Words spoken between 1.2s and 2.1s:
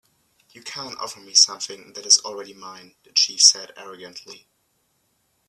something that